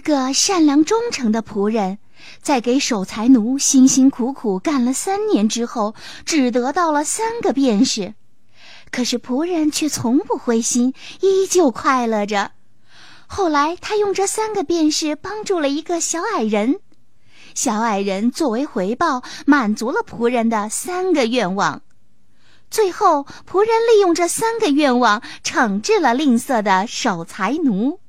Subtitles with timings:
[0.00, 1.98] 一个善良忠诚的仆人，
[2.40, 8.14] 在给守财奴辛辛苦苦干了三年之后，只得到了三个便士。
[8.90, 12.52] 可是仆人却从不灰心，依旧快乐着。
[13.26, 16.80] 后来，他用这三个便士帮助了一个小矮人，
[17.54, 21.82] 小矮人作为回报，满足了仆人的三个愿望。
[22.70, 28.00] 最后，仆人利用这三个愿望，惩治了吝啬的守财奴。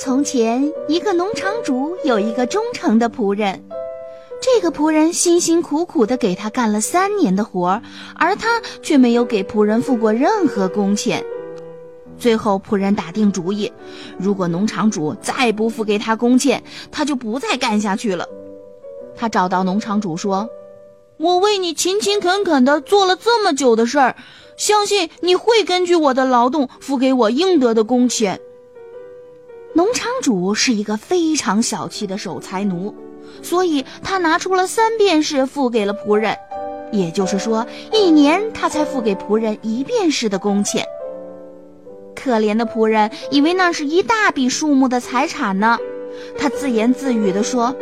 [0.00, 3.62] 从前，一个农场主有一个忠诚的仆人，
[4.40, 7.82] 这个仆人辛辛苦苦地给他干了三年的活儿，
[8.16, 11.22] 而他却没有给仆人付过任何工钱。
[12.18, 13.70] 最后，仆人打定主意，
[14.18, 18.26] 如果农场主再不付给他工钱，他就不再干下去了。
[19.14, 20.48] 他找到农场主说
[21.20, 24.16] ：“我为你勤勤恳恳地做了这么久的事儿，
[24.56, 28.40] 相信你会根据我的劳动付给我应得的工钱。”
[29.72, 32.94] 农场主是一个非常小气的守财奴，
[33.40, 36.36] 所以他拿出了三便士付给了仆人，
[36.90, 40.84] 也就是说，一年他才付给仆人一便士的工钱。
[42.16, 45.78] 可怜的仆人以为那是一大笔数目的财产呢，
[46.36, 47.74] 他自言自语地说：“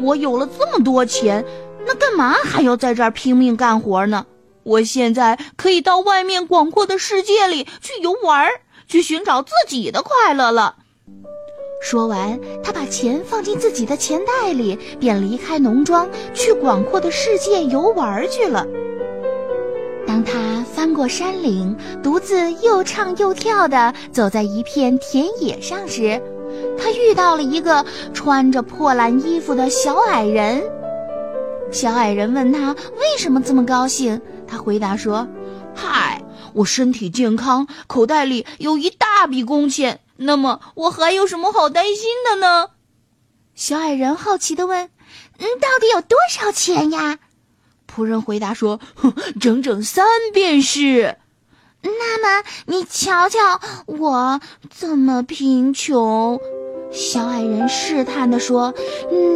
[0.00, 1.44] 我有了这么多钱，
[1.84, 4.24] 那干嘛还要在这儿拼命干活呢？
[4.62, 8.48] 我现在可以到外面广阔的世界里去游玩，
[8.86, 10.76] 去寻找自己的快乐了。”
[11.80, 18.66] 说完，他把钱放进自己的钱袋里，便离开农庄，去广阔的世界游玩去了。
[20.06, 26.20] 当他翻过山岭，独自又唱又跳地走在一片田野上时，
[26.76, 30.62] 他遇到了一个穿着破烂衣服的小矮人。
[31.70, 35.28] 小矮人问他为什么这么高兴，他回答说
[35.74, 40.00] ：“嗨，我身体健康，口袋里有一大笔工钱。
[40.16, 42.70] 那么我还有什么好担心的呢？”
[43.54, 44.90] 小矮人好奇的问
[45.38, 47.18] ：“嗯，到底有多少钱呀？”
[47.90, 48.80] 仆人回答说
[49.40, 51.16] ：“整整三便士。”
[51.82, 54.40] 那么你瞧瞧我
[54.76, 56.40] 这么贫穷，
[56.90, 58.74] 小矮人试探的说：“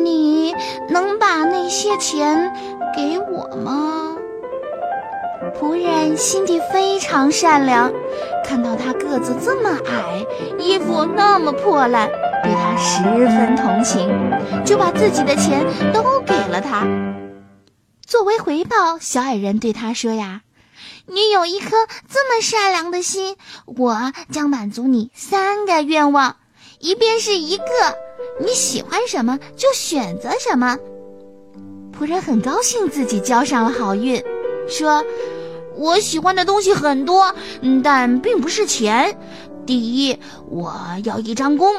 [0.02, 0.52] 你
[0.88, 2.52] 能把那些钱
[2.96, 4.09] 给我吗？”
[5.50, 7.92] 仆人心地非常善良，
[8.44, 10.24] 看到他个子这么矮，
[10.58, 12.08] 衣服那么破烂，
[12.42, 14.08] 对他十分同情，
[14.64, 16.86] 就把自己的钱都给了他。
[18.06, 20.42] 作为回报，小矮人对他说：“呀，
[21.06, 21.70] 你有一颗
[22.08, 23.36] 这么善良的心，
[23.66, 26.36] 我将满足你三个愿望，
[26.78, 27.64] 一便是一个。
[28.40, 30.78] 你喜欢什么就选择什么。”
[31.96, 34.22] 仆人很高兴自己交上了好运，
[34.68, 35.04] 说
[35.76, 37.34] ：“我喜欢的东西很多，
[37.82, 39.16] 但并不是钱。
[39.66, 41.72] 第一，我要一张弓，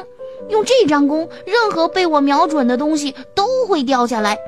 [0.48, 4.38] 用这张弓，任何被我瞄准的东西都会掉下来。”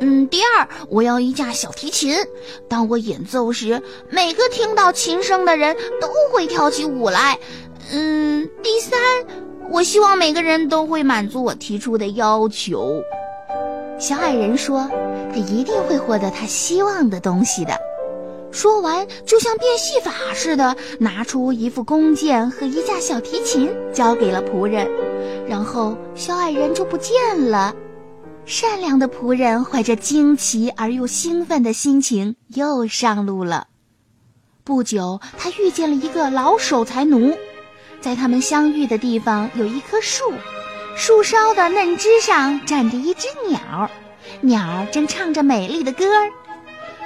[0.00, 2.14] 嗯，第二，我要一架小提琴。
[2.68, 7.38] 当我演奏时，每个听到琴声的人都会跳起舞来。
[7.92, 8.98] 嗯，第三，
[9.70, 13.02] 我希望每个人都会满足我提出的要求。
[13.98, 14.88] 小矮人说
[15.32, 17.72] ：“他一定会获得他希望的东西的。”
[18.50, 24.90] 说完，就像变戏法似的，拿出一副弓箭和一架小提琴，交给了仆人。
[25.48, 27.14] 然后，小矮人就不见
[27.50, 27.74] 了。
[28.46, 33.68] 善良的仆人怀着惊奇而又兴奋的心情又上路了。
[34.64, 37.36] 不久，他遇见了一个老守财奴，
[38.00, 40.24] 在他们相遇的地方有一棵树，
[40.96, 43.88] 树梢的嫩枝上站着一只鸟，
[44.40, 46.28] 鸟儿正唱着美丽的歌儿。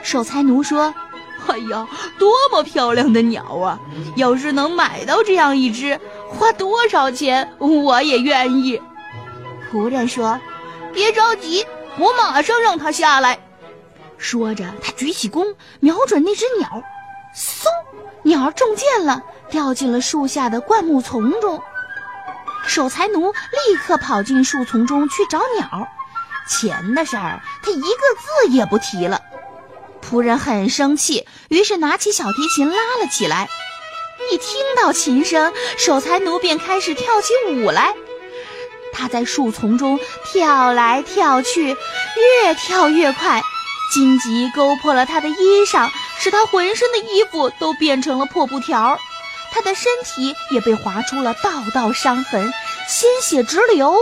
[0.02, 0.94] 守财奴说
[1.48, 1.86] ：“哎呀，
[2.18, 3.78] 多么漂亮的鸟啊！
[4.16, 8.80] 要是能买到这样一只，花多少钱我也愿意。”
[9.70, 10.40] 仆人说。
[10.92, 11.66] 别着急，
[11.98, 13.36] 我马上让它下来。
[14.16, 16.68] 说着，他举起弓，瞄准那只鸟，
[17.34, 17.66] 嗖，
[18.22, 19.20] 鸟儿中箭了，
[19.50, 21.60] 掉进了树下的灌木丛中。
[22.64, 25.88] 守财奴立刻跑进树丛中去找鸟，
[26.48, 29.20] 钱的事儿他一个字也不提了。
[30.04, 33.48] 仆人很生气，于是拿起小提琴拉了起来。
[34.30, 34.46] 一听
[34.76, 37.94] 到琴声，守财奴便开始跳起舞来。
[38.92, 43.42] 他在树丛中跳来跳去，越跳越快，
[43.92, 48.98] 荆棘勾破了他的衣裳，使他浑身的衣服都变成了破布条。
[49.52, 52.52] 他的身体也被划出了道道伤痕，
[52.88, 53.96] 鲜血直流。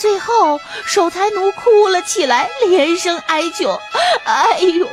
[0.00, 3.78] 最后，守财奴哭了起来，连声哀求
[4.24, 4.86] ：“哎呦，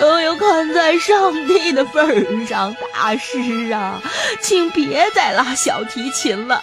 [0.00, 0.36] 哎呦！
[0.36, 4.02] 看在上帝的份上，大师啊，
[4.40, 6.62] 请别再拉小提琴了。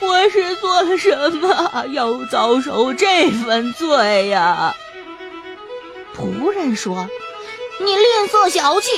[0.00, 4.74] 我是做了什么，要遭受这份罪呀？”
[6.16, 7.06] 仆人说
[7.78, 8.90] ：“你吝啬小气。”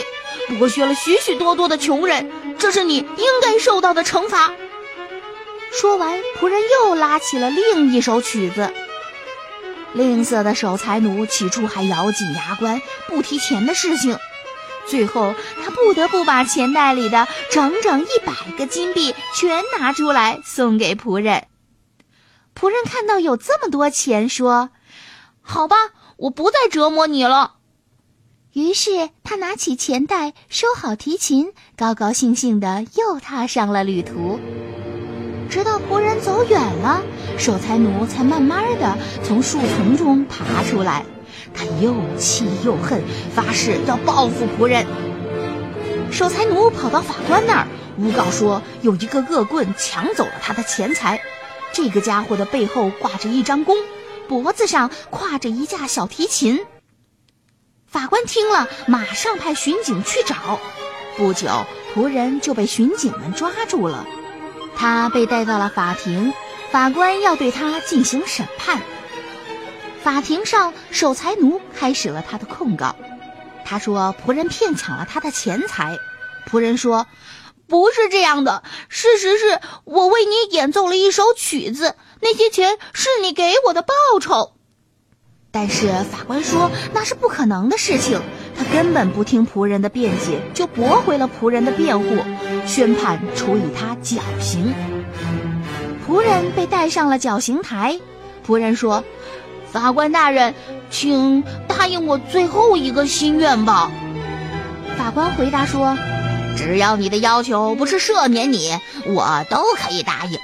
[0.61, 4.53] 剥削了许许多多的穷人，这是你应该受到的惩罚。
[5.73, 8.73] 说完，仆人又拉起了另一首曲子。
[9.95, 14.19] 吝啬的守财奴起初还咬紧牙关，不提钱的事情，
[14.87, 15.35] 最后
[15.65, 21.47] 他不得不把钱袋里的整整一百个金币全拿出来送给仆人。
[22.55, 24.71] 仆人看到有这么多钱，说
[25.41, 25.77] ：“好吧，
[26.17, 27.55] 我不再折磨你了。”
[28.53, 34.41] 于是他拿起钱袋，收好提琴，高高兴兴地又踏上了旅途。
[35.49, 37.03] 直到仆人走远了，
[37.39, 41.05] 守财奴才慢慢的从树丛中爬出来。
[41.55, 43.03] 他又气又恨，
[43.35, 44.87] 发誓要报复仆人。
[46.13, 47.67] 守财奴跑到法官那儿，
[47.99, 51.21] 诬告说有一个恶棍抢走了他的钱财。
[51.73, 53.77] 这个家伙的背后挂着一张弓，
[54.29, 56.61] 脖子上挎着一架小提琴。
[57.87, 60.59] 法官听了，马上派巡警去找。
[61.17, 61.49] 不久，
[61.95, 64.07] 仆人就被巡警们抓住了。
[64.79, 66.33] 他被带到了法庭，
[66.71, 68.81] 法官要对他进行审判。
[70.05, 72.95] 法庭上，守财奴开始了他的控告。
[73.65, 75.99] 他说仆人骗抢了他的钱财。
[76.49, 77.09] 仆人说
[77.67, 84.55] ：“不是这样的，事实是我为你演奏了一首曲子，那些钱是你给我的报酬。”
[85.51, 88.23] 但是法官说那是不可能的事情，
[88.59, 92.17] 他根本不听仆人的辩解，就驳回了仆人的辩护，
[92.67, 94.75] 宣判处以他绞刑。
[96.07, 98.01] 仆人被带上了绞刑台，
[98.45, 99.05] 仆人说
[99.71, 100.55] ：“法官大人，
[100.91, 103.93] 请答应我最后一个心愿吧。”
[104.99, 105.97] 法官回答说
[106.57, 108.77] ：“只要你的要求不是赦免你，
[109.07, 110.39] 我都可以答应。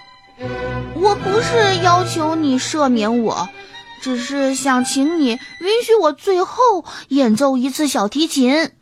[0.94, 3.49] 我不是要求你赦免我。”
[4.05, 8.73] 只是想请你允许我最后演奏一次小提琴。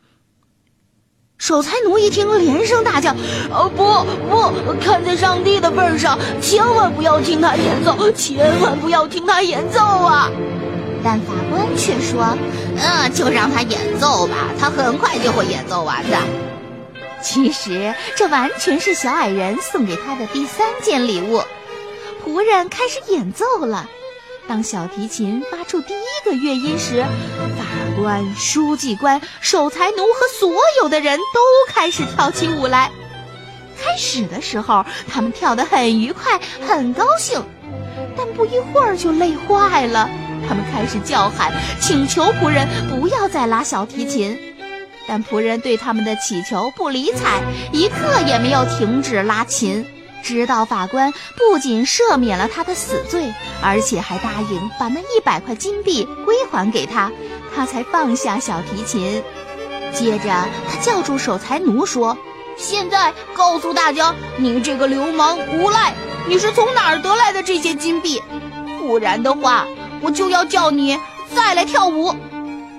[1.37, 3.11] 守财奴一听，连声大叫
[3.49, 4.73] ：“哦不不！
[4.81, 10.29] 看在上帝的份上，千万不要听他演奏，千万不要听他演奏啊！”
[11.01, 12.37] 但法官却说
[12.75, 16.17] ：“嗯，就让他演奏吧，他很快就会演奏完的。”
[17.23, 21.41] 其实这完全是小矮人送给他的第三件礼物。
[22.25, 23.89] 仆人开始演奏了。
[24.47, 27.03] 当小提琴发出第一个乐音时，
[27.57, 27.65] 法
[27.97, 32.91] 官、书记官、守财奴和所有的人都开始跳起舞来。
[33.79, 37.43] 开始的时候，他们跳得很愉快，很高兴，
[38.17, 40.09] 但不一会儿就累坏了。
[40.47, 44.37] 他们开始叫喊，请求仆人不要再拉小提琴，
[45.07, 47.41] 但仆人对他们的乞求不理睬，
[47.71, 49.85] 一刻也没有停止拉琴。
[50.23, 57.11] 直到法官不仅赦免了他的死罪，而且还答应把那一百块金币归还给他，
[57.53, 59.21] 他才放下小提琴。
[59.93, 60.29] 接着，
[60.67, 62.17] 他叫住守财奴说
[62.57, 65.93] ：“现在告诉大家，你这个流氓无赖，
[66.27, 68.23] 你是从哪儿得来的这些金币？
[68.79, 69.67] 不然的话，
[70.01, 70.97] 我就要叫你
[71.35, 72.15] 再来跳舞。”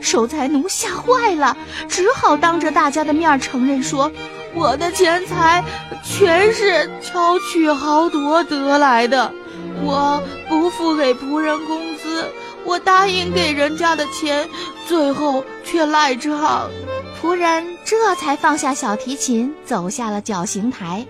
[0.00, 1.56] 守财奴吓坏了，
[1.88, 4.10] 只好当着大家的面承认说。
[4.56, 5.64] 我的钱财
[6.04, 9.32] 全是巧取豪夺得来的，
[9.82, 12.24] 我不付给仆人工资，
[12.64, 14.48] 我答应给人家的钱，
[14.86, 16.70] 最后却赖账。
[17.20, 21.04] 仆人这才放下小提琴，走下了绞刑台，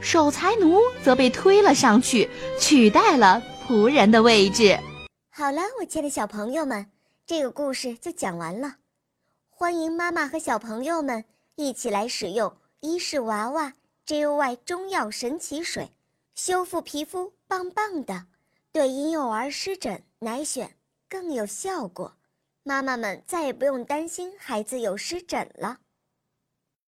[0.00, 4.78] 守财奴则被推了上去，取代了仆人的位置。
[5.30, 6.86] 好了，我亲爱的小朋友们，
[7.26, 8.76] 这个故事就讲完了。
[9.50, 11.24] 欢迎妈妈和小朋友们
[11.56, 12.52] 一起来使用。
[12.80, 13.72] 伊氏娃娃
[14.06, 15.92] JUY 中药神奇水，
[16.34, 18.26] 修复皮肤棒棒的，
[18.70, 20.68] 对婴幼儿湿疹奶癣
[21.08, 22.16] 更有效果。
[22.62, 25.78] 妈妈们再也不用担心孩子有湿疹了。